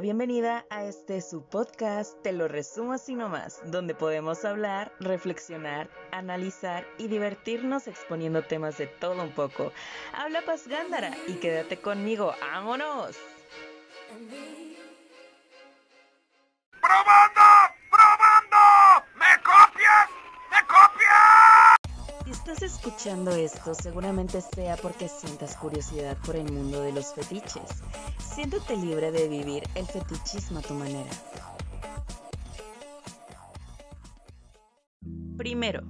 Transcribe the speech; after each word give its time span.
la 0.00 0.02
bienvenida 0.02 0.64
a 0.70 0.84
este 0.84 1.20
su 1.20 1.42
podcast, 1.42 2.22
te 2.22 2.32
lo 2.32 2.48
resumo 2.48 2.94
así 2.94 3.14
nomás, 3.14 3.60
donde 3.66 3.94
podemos 3.94 4.46
hablar, 4.46 4.94
reflexionar, 4.98 5.90
analizar 6.10 6.86
y 6.96 7.08
divertirnos 7.08 7.86
exponiendo 7.86 8.42
temas 8.42 8.78
de 8.78 8.86
todo 8.86 9.22
un 9.22 9.30
poco. 9.32 9.72
Habla 10.14 10.40
Paz 10.46 10.66
Gándara 10.66 11.14
y 11.26 11.34
quédate 11.34 11.76
conmigo, 11.82 12.32
¡vámonos! 12.40 13.14
¡Probando! 16.80 17.42
¡Probando! 17.90 19.04
¿Me 19.16 19.42
copias? 19.42 20.08
¿Me 20.50 20.66
copias? 20.66 22.24
Si 22.24 22.30
estás 22.30 22.62
escuchando 22.62 23.32
esto, 23.32 23.74
seguramente 23.74 24.40
sea 24.40 24.78
porque 24.78 25.10
sientas 25.10 25.56
curiosidad 25.56 26.16
por 26.24 26.36
el 26.36 26.50
mundo 26.50 26.80
de 26.80 26.92
los 26.92 27.12
fetiches. 27.12 27.82
Siéntete 28.34 28.76
libre 28.76 29.10
de 29.10 29.28
vivir 29.28 29.64
el 29.74 29.86
fetichismo 29.86 30.60
a 30.60 30.62
tu 30.62 30.74
manera. 30.74 31.10
Primero, 35.36 35.82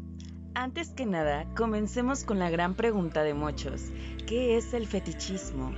antes 0.54 0.88
que 0.90 1.04
nada, 1.04 1.46
comencemos 1.54 2.24
con 2.24 2.38
la 2.38 2.48
gran 2.48 2.74
pregunta 2.74 3.22
de 3.24 3.34
muchos. 3.34 3.82
¿Qué 4.26 4.56
es 4.56 4.72
el 4.72 4.86
fetichismo? 4.86 5.74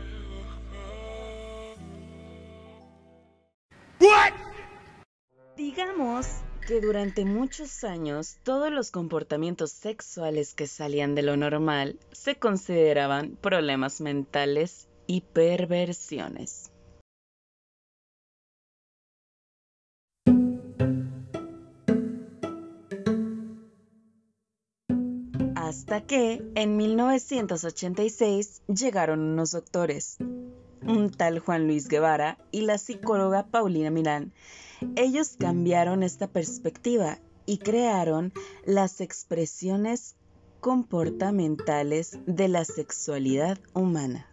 Digamos 5.56 6.26
que 6.66 6.80
durante 6.80 7.24
muchos 7.24 7.82
años 7.82 8.36
todos 8.44 8.70
los 8.70 8.92
comportamientos 8.92 9.72
sexuales 9.72 10.54
que 10.54 10.69
salían 10.69 11.16
de 11.16 11.22
lo 11.22 11.36
normal 11.36 11.98
se 12.12 12.36
consideraban 12.36 13.36
problemas 13.41 14.00
mentales 14.00 14.88
y 15.06 15.22
perversiones. 15.22 16.72
Hasta 25.55 26.03
que, 26.03 26.42
en 26.55 26.77
1986, 26.77 28.62
llegaron 28.67 29.20
unos 29.20 29.53
doctores, 29.53 30.19
un 30.86 31.11
tal 31.11 31.39
Juan 31.39 31.66
Luis 31.66 31.89
Guevara 31.89 32.37
y 32.50 32.62
la 32.62 32.77
psicóloga 32.78 33.47
Paulina 33.47 33.91
Milán. 33.91 34.33
Ellos 34.97 35.37
cambiaron 35.39 36.03
esta 36.03 36.27
perspectiva 36.27 37.20
y 37.47 37.59
crearon 37.59 38.33
las 38.64 39.00
expresiones 39.00 40.16
comportamentales 40.61 42.19
de 42.27 42.48
la 42.48 42.64
sexualidad 42.64 43.59
humana. 43.72 44.31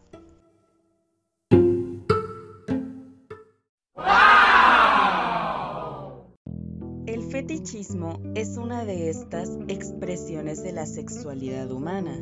Es 8.36 8.58
una 8.58 8.84
de 8.84 9.10
estas 9.10 9.52
expresiones 9.70 10.62
de 10.62 10.74
la 10.74 10.86
sexualidad 10.86 11.72
humana. 11.72 12.14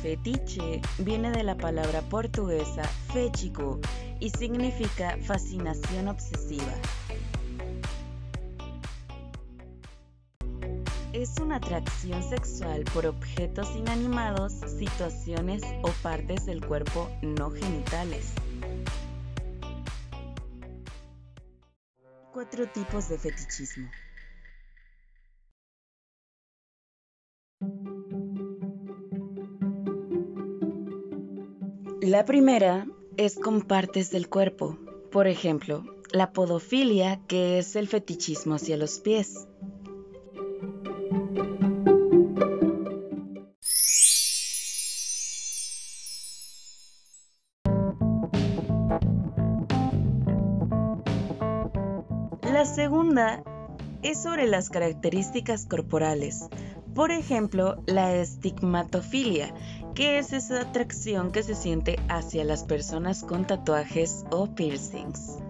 Fetiche 0.00 0.80
viene 0.98 1.32
de 1.32 1.42
la 1.42 1.56
palabra 1.56 2.00
portuguesa 2.02 2.84
féchico 3.12 3.80
y 4.20 4.30
significa 4.30 5.18
fascinación 5.22 6.06
obsesiva. 6.06 6.74
Es 11.12 11.40
una 11.40 11.56
atracción 11.56 12.22
sexual 12.22 12.84
por 12.94 13.04
objetos 13.04 13.74
inanimados, 13.74 14.52
situaciones 14.78 15.62
o 15.82 15.90
partes 16.04 16.46
del 16.46 16.64
cuerpo 16.64 17.10
no 17.20 17.50
genitales. 17.50 18.32
Cuatro 22.34 22.66
tipos 22.66 23.08
de 23.08 23.16
fetichismo. 23.16 23.88
La 32.00 32.24
primera 32.24 32.88
es 33.16 33.38
con 33.38 33.62
partes 33.62 34.10
del 34.10 34.28
cuerpo, 34.28 34.76
por 35.12 35.28
ejemplo, 35.28 35.84
la 36.10 36.32
podofilia, 36.32 37.20
que 37.28 37.60
es 37.60 37.76
el 37.76 37.86
fetichismo 37.86 38.56
hacia 38.56 38.76
los 38.76 38.98
pies. 38.98 39.46
La 52.54 52.66
segunda 52.66 53.42
es 54.02 54.22
sobre 54.22 54.46
las 54.46 54.70
características 54.70 55.66
corporales, 55.66 56.48
por 56.94 57.10
ejemplo, 57.10 57.82
la 57.86 58.14
estigmatofilia, 58.14 59.52
que 59.96 60.18
es 60.18 60.32
esa 60.32 60.60
atracción 60.60 61.32
que 61.32 61.42
se 61.42 61.56
siente 61.56 61.98
hacia 62.08 62.44
las 62.44 62.62
personas 62.62 63.24
con 63.24 63.44
tatuajes 63.44 64.24
o 64.30 64.54
piercings. 64.54 65.43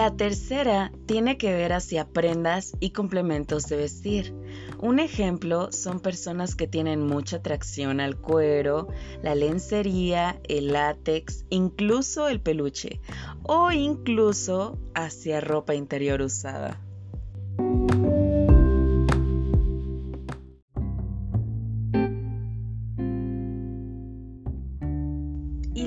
La 0.00 0.16
tercera 0.16 0.90
tiene 1.04 1.36
que 1.36 1.52
ver 1.52 1.74
hacia 1.74 2.08
prendas 2.08 2.72
y 2.80 2.92
complementos 2.92 3.64
de 3.64 3.76
vestir. 3.76 4.34
Un 4.78 4.98
ejemplo 4.98 5.70
son 5.72 6.00
personas 6.00 6.54
que 6.54 6.66
tienen 6.66 7.06
mucha 7.06 7.36
atracción 7.36 8.00
al 8.00 8.16
cuero, 8.16 8.88
la 9.22 9.34
lencería, 9.34 10.40
el 10.48 10.68
látex, 10.68 11.44
incluso 11.50 12.28
el 12.28 12.40
peluche 12.40 13.02
o 13.42 13.72
incluso 13.72 14.78
hacia 14.94 15.42
ropa 15.42 15.74
interior 15.74 16.22
usada. 16.22 16.80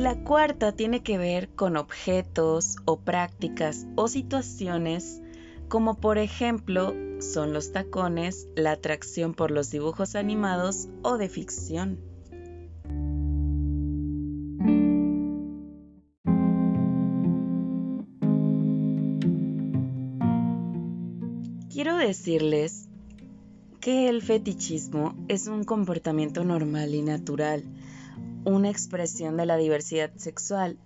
La 0.03 0.21
cuarta 0.21 0.73
tiene 0.73 1.01
que 1.01 1.17
ver 1.17 1.47
con 1.55 1.77
objetos 1.77 2.75
o 2.83 2.99
prácticas 2.99 3.87
o 3.95 4.09
situaciones 4.09 5.21
como 5.69 5.95
por 5.95 6.17
ejemplo 6.17 6.93
son 7.21 7.53
los 7.53 7.71
tacones, 7.71 8.49
la 8.57 8.71
atracción 8.73 9.33
por 9.33 9.49
los 9.49 9.71
dibujos 9.71 10.15
animados 10.15 10.89
o 11.03 11.17
de 11.17 11.29
ficción. 11.29 12.01
Quiero 21.71 21.95
decirles 21.95 22.89
que 23.79 24.09
el 24.09 24.21
fetichismo 24.21 25.15
es 25.29 25.47
un 25.47 25.63
comportamiento 25.63 26.43
normal 26.43 26.93
y 26.93 27.03
natural, 27.03 27.63
una 28.45 28.69
expresión 28.69 29.37
de 29.37 29.45
la 29.45 29.57
diversidad 29.57 30.11
sexual. 30.15 30.77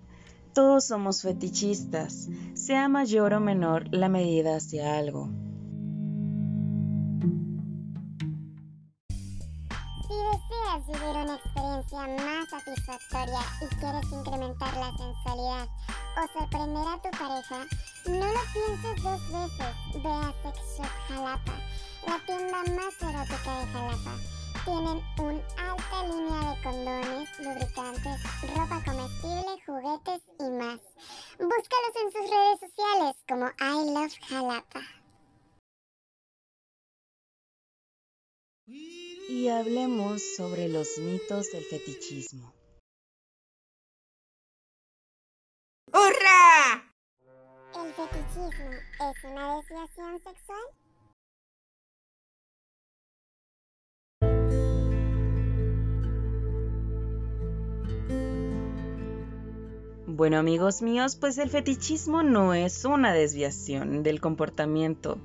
Todos 0.54 0.86
somos 0.86 1.22
fetichistas, 1.22 2.28
sea 2.54 2.88
mayor 2.88 3.34
o 3.34 3.40
menor 3.40 3.86
la 3.94 4.08
medida 4.08 4.56
hacia 4.56 4.98
algo. 4.98 5.28
Si 10.08 10.14
deseas 10.14 10.86
vivir 10.86 11.16
una 11.22 11.36
experiencia 11.36 12.24
más 12.24 12.48
satisfactoria 12.48 13.40
y 13.60 13.66
quieres 13.76 14.12
incrementar 14.12 14.76
la 14.76 14.90
sensualidad 14.96 15.68
o 16.16 16.38
sorprender 16.38 16.86
a 16.88 17.00
tu 17.02 17.10
pareja, 17.10 17.66
no 18.08 18.26
lo 18.26 18.40
pienses 18.52 19.02
dos 19.02 19.20
veces. 19.30 20.02
Ve 20.02 20.10
a 20.10 20.34
Sex 20.42 20.58
Shop 20.76 20.92
Jalapa, 21.08 21.52
la 22.06 22.18
tienda 22.26 22.58
más 22.74 23.02
erótica 23.02 23.60
de 23.60 23.66
Jalapa. 23.66 24.37
Tienen 24.68 25.02
una 25.18 25.70
alta 25.70 26.02
línea 26.02 26.54
de 26.54 26.62
condones, 26.62 27.40
lubricantes, 27.40 28.22
ropa 28.54 28.84
comestible, 28.84 29.56
juguetes 29.64 30.22
y 30.38 30.50
más. 30.50 30.78
Búscalos 31.38 31.94
en 32.02 32.12
sus 32.12 32.30
redes 32.30 32.60
sociales 32.60 33.16
como 33.26 33.46
I 33.46 33.94
Love 33.94 34.18
Jalapa. 34.28 34.80
Y 38.66 39.48
hablemos 39.48 40.36
sobre 40.36 40.68
los 40.68 40.98
mitos 40.98 41.50
del 41.50 41.64
fetichismo. 41.64 42.52
¡Hurra! 45.86 46.92
¿El 47.74 47.94
fetichismo 47.94 48.70
es 48.70 49.24
una 49.24 49.56
desviación 49.56 50.18
sexual? 50.22 50.87
Bueno 60.18 60.38
amigos 60.38 60.82
míos, 60.82 61.14
pues 61.14 61.38
el 61.38 61.48
fetichismo 61.48 62.24
no 62.24 62.52
es 62.52 62.84
una 62.84 63.12
desviación 63.12 64.02
del 64.02 64.20
comportamiento. 64.20 65.16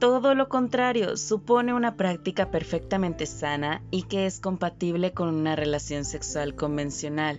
todo 0.00 0.34
lo 0.34 0.48
contrario, 0.48 1.16
supone 1.16 1.72
una 1.72 1.96
práctica 1.96 2.50
perfectamente 2.50 3.24
sana 3.24 3.84
y 3.92 4.02
que 4.02 4.26
es 4.26 4.40
compatible 4.40 5.12
con 5.12 5.28
una 5.28 5.54
relación 5.54 6.04
sexual 6.04 6.56
convencional. 6.56 7.38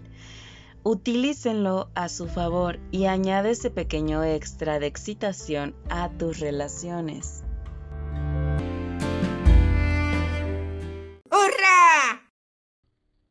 Utilícenlo 0.84 1.90
a 1.94 2.08
su 2.08 2.26
favor 2.26 2.80
y 2.90 3.08
añade 3.08 3.52
ese 3.52 3.70
pequeño 3.70 4.24
extra 4.24 4.80
de 4.80 4.88
excitación 4.88 5.76
a 5.90 6.10
tus 6.10 6.40
relaciones. 6.40 7.44
¡Hurra! 11.26 12.32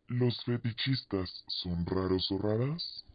¿Los 0.09 0.45
fetichistas 0.45 1.43
son 1.49 1.87
raros 1.87 2.31
o 2.31 2.37
raras? 2.37 3.07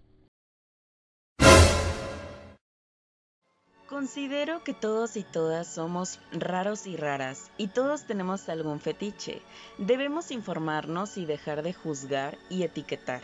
Considero 3.99 4.63
que 4.63 4.73
todos 4.73 5.17
y 5.17 5.23
todas 5.23 5.67
somos 5.67 6.21
raros 6.31 6.87
y 6.87 6.95
raras 6.95 7.51
y 7.57 7.67
todos 7.67 8.05
tenemos 8.05 8.47
algún 8.47 8.79
fetiche. 8.79 9.41
Debemos 9.77 10.31
informarnos 10.31 11.17
y 11.17 11.25
dejar 11.25 11.63
de 11.63 11.73
juzgar 11.73 12.37
y 12.49 12.63
etiquetar. 12.63 13.21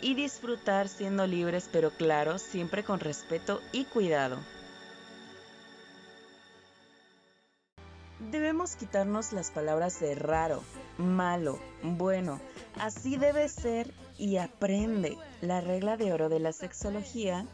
Y 0.00 0.14
disfrutar 0.14 0.86
siendo 0.86 1.26
libres 1.26 1.68
pero 1.72 1.90
claro, 1.90 2.38
siempre 2.38 2.84
con 2.84 3.00
respeto 3.00 3.60
y 3.72 3.84
cuidado. 3.86 4.38
Debemos 8.30 8.76
quitarnos 8.76 9.32
las 9.32 9.50
palabras 9.50 9.98
de 9.98 10.14
raro, 10.14 10.62
malo, 10.98 11.58
bueno. 11.82 12.40
Así 12.78 13.16
debe 13.16 13.48
ser 13.48 13.92
y 14.16 14.36
aprende. 14.36 15.18
La 15.40 15.60
regla 15.60 15.96
de 15.96 16.12
oro 16.12 16.28
de 16.28 16.38
la 16.38 16.52
sexología 16.52 17.44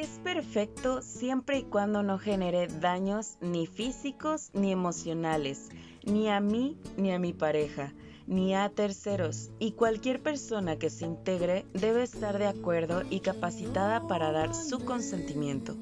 es 0.00 0.18
perfecto 0.24 1.02
siempre 1.02 1.58
y 1.58 1.62
cuando 1.64 2.02
no 2.02 2.18
genere 2.18 2.68
daños 2.68 3.36
ni 3.42 3.66
físicos 3.66 4.50
ni 4.54 4.72
emocionales, 4.72 5.68
ni 6.04 6.30
a 6.30 6.40
mí 6.40 6.78
ni 6.96 7.12
a 7.12 7.18
mi 7.18 7.34
pareja, 7.34 7.92
ni 8.26 8.54
a 8.54 8.70
terceros, 8.70 9.50
y 9.58 9.72
cualquier 9.72 10.22
persona 10.22 10.78
que 10.78 10.88
se 10.88 11.04
integre 11.04 11.66
debe 11.74 12.02
estar 12.02 12.38
de 12.38 12.46
acuerdo 12.46 13.02
y 13.10 13.20
capacitada 13.20 14.06
para 14.06 14.32
dar 14.32 14.54
su 14.54 14.82
consentimiento. 14.86 15.76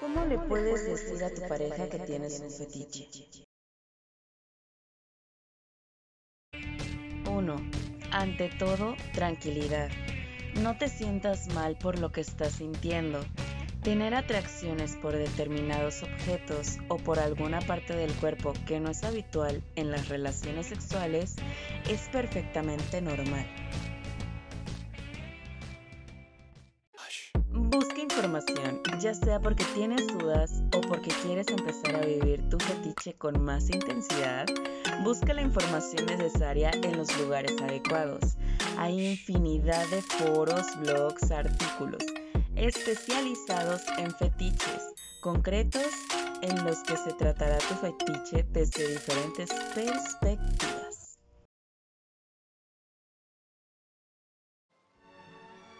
¿Cómo 0.00 0.24
le 0.24 0.38
puedes 0.38 0.86
decir 0.86 1.22
a 1.24 1.34
tu 1.34 1.42
pareja 1.46 1.90
que 1.90 1.98
tienes 1.98 2.40
un 2.40 2.50
fetiche? 2.50 3.44
1. 7.30 7.79
Ante 8.12 8.48
todo, 8.48 8.96
tranquilidad. 9.12 9.88
No 10.60 10.76
te 10.76 10.88
sientas 10.88 11.46
mal 11.54 11.76
por 11.78 11.98
lo 12.00 12.10
que 12.10 12.20
estás 12.20 12.54
sintiendo. 12.54 13.20
Tener 13.82 14.14
atracciones 14.14 14.96
por 14.96 15.16
determinados 15.16 16.02
objetos 16.02 16.78
o 16.88 16.96
por 16.96 17.20
alguna 17.20 17.60
parte 17.60 17.94
del 17.94 18.12
cuerpo 18.14 18.52
que 18.66 18.80
no 18.80 18.90
es 18.90 19.04
habitual 19.04 19.62
en 19.76 19.92
las 19.92 20.08
relaciones 20.08 20.66
sexuales 20.66 21.36
es 21.88 22.08
perfectamente 22.08 23.00
normal. 23.00 23.46
Ya 29.00 29.14
sea 29.14 29.40
porque 29.40 29.64
tienes 29.74 30.06
dudas 30.08 30.62
o 30.76 30.82
porque 30.82 31.10
quieres 31.22 31.48
empezar 31.48 31.96
a 31.96 32.04
vivir 32.04 32.46
tu 32.50 32.58
fetiche 32.58 33.14
con 33.14 33.42
más 33.42 33.70
intensidad. 33.70 34.46
Busca 35.02 35.32
la 35.32 35.40
información 35.40 36.04
necesaria 36.04 36.70
en 36.82 36.98
los 36.98 37.18
lugares 37.18 37.52
adecuados. 37.62 38.36
Hay 38.76 39.12
infinidad 39.12 39.86
de 39.88 40.02
foros, 40.02 40.66
blogs, 40.80 41.30
artículos 41.30 42.04
especializados 42.56 43.80
en 43.96 44.10
fetiches 44.10 44.82
concretos 45.22 45.88
en 46.42 46.62
los 46.64 46.82
que 46.82 46.98
se 46.98 47.14
tratará 47.14 47.56
tu 47.56 47.74
fetiche 47.74 48.44
desde 48.50 48.86
diferentes 48.86 49.48
perspectivas. 49.74 51.18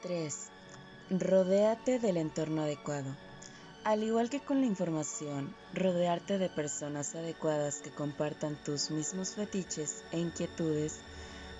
3. 0.03 0.60
Rodéate 1.11 1.99
del 1.99 2.19
entorno 2.19 2.63
adecuado. 2.63 3.17
Al 3.83 4.05
igual 4.05 4.31
que 4.31 4.39
con 4.39 4.61
la 4.61 4.67
información, 4.69 5.53
rodearte 5.75 6.39
de 6.39 6.49
personas 6.49 7.17
adecuadas 7.17 7.81
que 7.81 7.91
compartan 7.91 8.57
tus 8.65 8.93
mismos 8.93 9.35
fetiches 9.35 10.05
e 10.13 10.21
inquietudes 10.21 11.01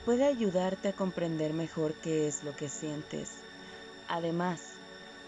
puede 0.05 0.25
ayudarte 0.25 0.87
a 0.87 0.93
comprender 0.93 1.53
mejor 1.53 1.95
qué 2.01 2.29
es 2.29 2.45
lo 2.45 2.55
que 2.55 2.69
sientes. 2.69 3.31
Además, 4.07 4.61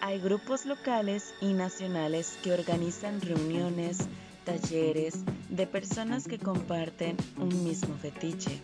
hay 0.01 0.21
grupos 0.21 0.67
locales 0.67 1.35
y 1.41 1.53
nacionales 1.53 2.39
que 2.45 2.53
organizan 2.53 3.21
reuniones, 3.21 3.99
talleres 4.45 5.15
de 5.49 5.67
personas 5.67 6.29
que 6.29 6.39
comparten 6.39 7.17
un 7.39 7.65
mismo 7.65 7.97
fetiche. 7.97 8.61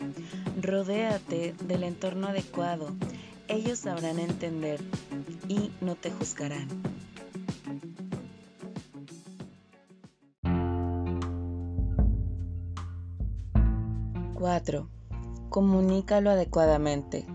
Rodéate 0.62 1.56
del 1.64 1.82
entorno 1.82 2.28
adecuado. 2.28 2.94
Ellos 3.48 3.80
sabrán 3.80 4.20
entender 4.20 4.78
y 5.48 5.72
no 5.80 5.96
te 5.96 6.10
juzgarán. 6.10 6.68
¡4! 14.34 14.88
Comunícalo 15.48 16.30
adecuadamente. 16.30 17.26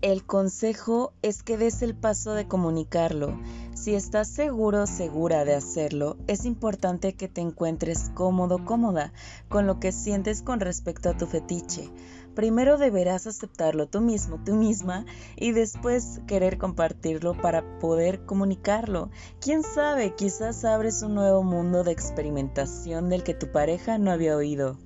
El 0.00 0.24
consejo 0.24 1.12
es 1.22 1.42
que 1.42 1.56
des 1.56 1.82
el 1.82 1.94
paso 1.94 2.34
de 2.34 2.48
comunicarlo. 2.48 3.38
Si 3.74 3.94
estás 3.94 4.28
seguro 4.28 4.86
segura 4.86 5.44
de 5.44 5.54
hacerlo, 5.54 6.16
es 6.26 6.44
importante 6.44 7.14
que 7.14 7.28
te 7.28 7.40
encuentres 7.40 8.10
cómodo, 8.14 8.64
cómoda 8.64 9.12
con 9.48 9.66
lo 9.66 9.78
que 9.78 9.92
sientes 9.92 10.42
con 10.42 10.60
respecto 10.60 11.10
a 11.10 11.16
tu 11.16 11.26
fetiche. 11.26 11.90
Primero 12.34 12.78
deberás 12.78 13.26
aceptarlo 13.26 13.88
tú 13.88 14.00
mismo, 14.00 14.42
tú 14.42 14.54
misma, 14.54 15.04
y 15.36 15.52
después 15.52 16.20
querer 16.26 16.56
compartirlo 16.56 17.34
para 17.34 17.78
poder 17.78 18.24
comunicarlo. 18.24 19.10
Quién 19.40 19.62
sabe, 19.62 20.14
quizás 20.14 20.64
abres 20.64 21.02
un 21.02 21.14
nuevo 21.14 21.42
mundo 21.42 21.84
de 21.84 21.92
experimentación 21.92 23.10
del 23.10 23.22
que 23.22 23.34
tu 23.34 23.52
pareja 23.52 23.98
no 23.98 24.10
había 24.10 24.36
oído. 24.36 24.78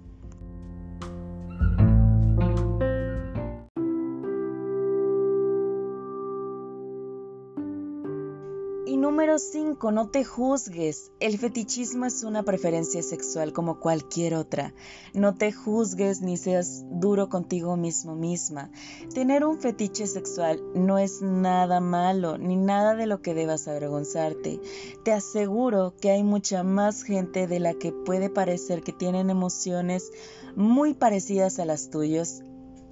Número 9.36 9.52
5, 9.52 9.92
no 9.92 10.08
te 10.08 10.24
juzgues. 10.24 11.12
El 11.20 11.36
fetichismo 11.36 12.06
es 12.06 12.24
una 12.24 12.42
preferencia 12.42 13.02
sexual 13.02 13.52
como 13.52 13.80
cualquier 13.80 14.34
otra. 14.34 14.72
No 15.12 15.34
te 15.34 15.52
juzgues 15.52 16.22
ni 16.22 16.38
seas 16.38 16.84
duro 16.88 17.28
contigo 17.28 17.76
mismo 17.76 18.14
misma. 18.14 18.70
Tener 19.12 19.44
un 19.44 19.58
fetiche 19.58 20.06
sexual 20.06 20.62
no 20.74 20.98
es 20.98 21.20
nada 21.20 21.80
malo 21.80 22.38
ni 22.38 22.56
nada 22.56 22.94
de 22.94 23.06
lo 23.06 23.20
que 23.20 23.34
debas 23.34 23.68
avergonzarte. 23.68 24.58
Te 25.04 25.12
aseguro 25.12 25.94
que 26.00 26.12
hay 26.12 26.22
mucha 26.22 26.62
más 26.62 27.02
gente 27.02 27.46
de 27.46 27.60
la 27.60 27.74
que 27.74 27.92
puede 27.92 28.30
parecer 28.30 28.82
que 28.82 28.92
tienen 28.92 29.28
emociones 29.28 30.12
muy 30.54 30.94
parecidas 30.94 31.58
a 31.58 31.66
las 31.66 31.90
tuyas 31.90 32.42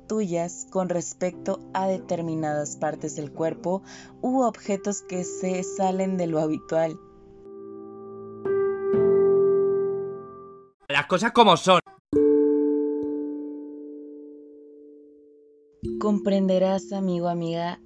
tuyas 0.07 0.67
con 0.71 0.89
respecto 0.89 1.61
a 1.73 1.87
determinadas 1.87 2.77
partes 2.77 3.17
del 3.17 3.33
cuerpo 3.33 3.83
u 4.21 4.43
objetos 4.43 5.03
que 5.03 5.25
se 5.25 5.63
salen 5.63 6.17
de 6.17 6.27
lo 6.27 6.41
habitual. 6.41 6.99
Las 10.89 11.07
cosas 11.07 11.33
como 11.33 11.57
son. 11.57 11.81
Comprenderás, 15.99 16.93
amigo, 16.93 17.29
amiga, 17.29 17.81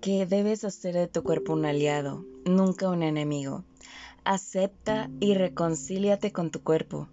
que 0.00 0.26
debes 0.26 0.64
hacer 0.64 0.94
de 0.94 1.06
tu 1.06 1.22
cuerpo 1.22 1.52
un 1.52 1.66
aliado, 1.66 2.24
nunca 2.44 2.88
un 2.88 3.02
enemigo. 3.02 3.64
Acepta 4.24 5.10
y 5.20 5.34
reconcíliate 5.34 6.32
con 6.32 6.50
tu 6.50 6.62
cuerpo. 6.62 7.08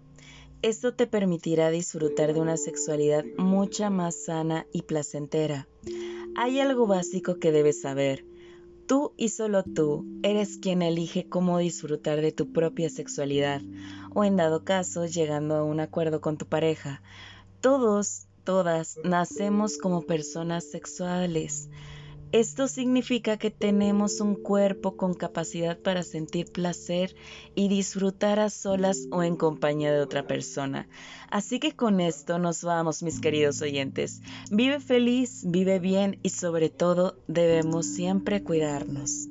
Esto 0.62 0.92
te 0.92 1.06
permitirá 1.06 1.70
disfrutar 1.70 2.34
de 2.34 2.40
una 2.40 2.58
sexualidad 2.58 3.24
mucha 3.38 3.88
más 3.88 4.24
sana 4.26 4.66
y 4.74 4.82
placentera. 4.82 5.66
Hay 6.36 6.60
algo 6.60 6.86
básico 6.86 7.38
que 7.38 7.50
debes 7.50 7.80
saber. 7.80 8.26
Tú 8.86 9.14
y 9.16 9.30
solo 9.30 9.62
tú 9.64 10.04
eres 10.22 10.58
quien 10.58 10.82
elige 10.82 11.26
cómo 11.26 11.56
disfrutar 11.56 12.20
de 12.20 12.32
tu 12.32 12.52
propia 12.52 12.90
sexualidad, 12.90 13.62
o 14.14 14.22
en 14.22 14.36
dado 14.36 14.62
caso 14.62 15.06
llegando 15.06 15.54
a 15.54 15.64
un 15.64 15.80
acuerdo 15.80 16.20
con 16.20 16.36
tu 16.36 16.44
pareja. 16.44 17.00
Todos, 17.62 18.26
todas, 18.44 18.98
nacemos 19.02 19.78
como 19.78 20.02
personas 20.02 20.70
sexuales. 20.70 21.70
Esto 22.32 22.68
significa 22.68 23.38
que 23.38 23.50
tenemos 23.50 24.20
un 24.20 24.36
cuerpo 24.36 24.96
con 24.96 25.14
capacidad 25.14 25.76
para 25.76 26.04
sentir 26.04 26.52
placer 26.52 27.16
y 27.56 27.66
disfrutar 27.66 28.38
a 28.38 28.50
solas 28.50 29.08
o 29.10 29.24
en 29.24 29.34
compañía 29.34 29.92
de 29.92 30.00
otra 30.00 30.28
persona. 30.28 30.86
Así 31.28 31.58
que 31.58 31.72
con 31.72 32.00
esto 32.00 32.38
nos 32.38 32.62
vamos, 32.62 33.02
mis 33.02 33.20
queridos 33.20 33.62
oyentes. 33.62 34.20
Vive 34.50 34.78
feliz, 34.78 35.42
vive 35.44 35.80
bien 35.80 36.20
y 36.22 36.28
sobre 36.30 36.70
todo 36.70 37.16
debemos 37.26 37.86
siempre 37.86 38.44
cuidarnos. 38.44 39.29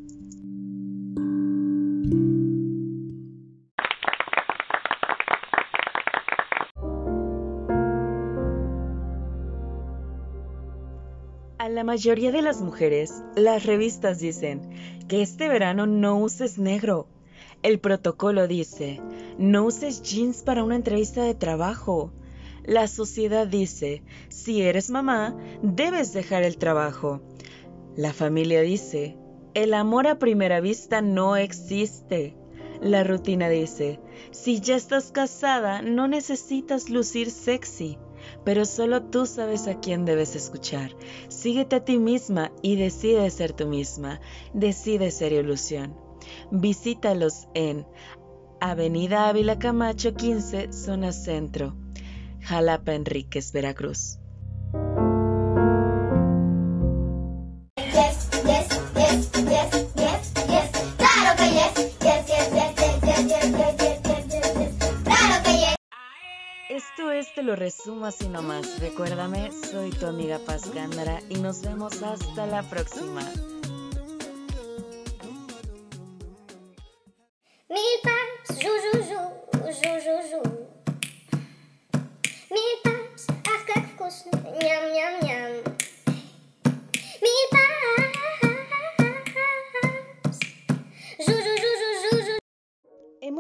La 11.80 11.86
mayoría 11.86 12.34
de 12.34 12.42
las 12.42 12.60
mujeres, 12.60 13.24
las 13.38 13.66
revistas 13.66 14.20
dicen 14.20 14.70
que 15.08 15.22
este 15.22 15.48
verano 15.48 15.88
no 15.88 16.18
uses 16.18 16.58
negro. 16.58 17.08
El 17.64 17.80
protocolo 17.80 18.50
dice, 18.50 19.00
no 19.38 19.64
uses 19.64 20.02
jeans 20.02 20.44
para 20.44 20.66
una 20.66 20.76
entrevista 20.76 21.24
de 21.24 21.36
trabajo. 21.36 22.12
La 22.66 22.90
sociedad 22.90 23.48
dice, 23.48 24.04
si 24.28 24.62
eres 24.62 24.90
mamá, 24.90 25.38
debes 25.64 26.12
dejar 26.12 26.44
el 26.44 26.58
trabajo. 26.58 27.22
La 27.96 28.12
familia 28.12 28.60
dice, 28.60 29.16
el 29.54 29.74
amor 29.74 30.08
a 30.08 30.20
primera 30.20 30.60
vista 30.60 31.02
no 31.02 31.38
existe. 31.38 32.36
La 32.82 33.06
rutina 33.06 33.48
dice, 33.48 34.02
si 34.32 34.60
ya 34.60 34.76
estás 34.76 35.14
casada, 35.14 35.82
no 35.82 36.10
necesitas 36.10 36.90
lucir 36.90 37.32
sexy 37.32 37.98
pero 38.44 38.66
solo 38.66 39.04
tú 39.04 39.26
sabes 39.26 39.68
a 39.68 39.80
quién 39.80 40.06
debes 40.06 40.36
escuchar. 40.36 40.96
Síguete 41.28 41.78
a 41.78 41.86
ti 41.86 41.98
misma 41.98 42.52
y 42.62 42.76
decide 42.76 43.30
ser 43.30 43.54
tú 43.54 43.68
misma. 43.68 44.20
Decide 44.54 45.12
ser 45.12 45.34
ilusión. 45.34 45.96
Visítalos 46.52 47.48
en 47.54 47.86
Avenida 48.62 49.30
Ávila 49.30 49.58
Camacho 49.58 50.14
15, 50.14 50.74
zona 50.74 51.12
centro, 51.12 51.76
Jalapa 52.42 52.94
Enríquez, 52.94 53.52
Veracruz. 53.52 54.19
lo 67.49 67.57
resumo 67.57 68.07
así 68.07 68.29
nomás. 68.29 68.79
Recuérdame, 68.81 69.51
soy 69.53 69.91
tu 69.91 70.07
amiga 70.07 70.39
Paz 70.39 70.73
Gándara 70.73 71.21
y 71.29 71.37
nos 71.37 71.63
vemos 71.63 72.03
hasta 72.03 72.47
la 72.47 72.63
próxima. 72.63 73.23
Mil 77.69 77.99
pas, 78.03 78.59
ju, 78.61 78.69
ju, 78.69 79.03
ju, 79.03 79.23
ju, 79.73 79.93
ju, 80.05 80.17
ju. 80.31 80.43
Mil 82.51 82.77
pas, 82.83 83.27
ах, 83.29 83.67
как 83.67 83.85
вкусно, 83.93 84.31
ням, 84.61 85.68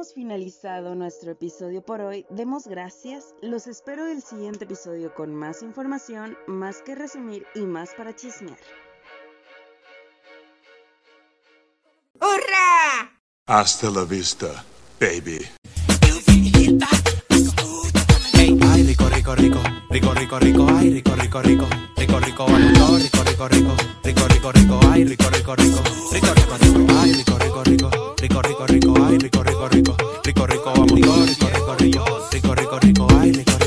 Hemos 0.10 0.16
finalizado 0.16 0.96
nuestro 0.96 1.32
episodio 1.34 1.84
por 1.84 2.02
hoy. 2.02 2.26
Demos 2.32 2.66
gracias. 2.66 3.36
Los 3.44 3.68
espero 3.68 4.08
el 4.08 4.24
siguiente 4.24 4.64
episodio 4.64 5.14
con 5.14 5.36
más 5.36 5.62
información, 5.62 6.36
más 6.48 6.82
que 6.82 6.96
resumir 6.96 7.46
y 7.54 7.60
más 7.60 7.92
para 7.96 8.16
chismear. 8.16 8.58
¡Hurra! 12.16 13.12
Hasta 13.46 13.92
la 13.92 14.04
vista, 14.06 14.48
baby. 15.00 15.46
Ay, 18.64 18.84
rico, 18.84 19.10
rico, 19.10 19.36
rico, 19.36 19.62
rico, 19.92 20.14
rico, 20.16 20.40
rico, 20.40 20.68
ay, 20.70 20.90
rico, 20.90 21.16
rico, 21.16 21.42
rico, 21.44 21.68
rico, 21.98 22.20
rico, 22.20 22.50
rico, 22.50 22.90
rico, 22.98 23.24
rico, 23.24 23.48
rico, 23.48 23.48
rico, 23.48 23.76
rico, 24.04 24.28
rico, 24.28 24.52
rico, 24.52 24.80
ay, 24.90 25.04
rico, 25.04 25.30
rico, 25.30 25.56
rico, 25.56 25.84
rico, 27.64 27.99
rico, 28.42 28.66
rico, 28.66 28.94
rico, 28.94 29.06
ay, 29.06 29.18
rico, 29.18 29.42
rico, 29.44 29.68
rico, 29.68 29.96
rico, 30.24 30.46
rico, 30.46 30.72
vamos 30.76 31.00
todos, 31.00 31.28
rico, 31.30 31.48
rico, 31.48 31.76
rico. 31.76 32.19